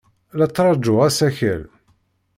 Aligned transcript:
La 0.37 0.45
ttṛajuɣ 0.47 0.97
asakal. 1.07 1.61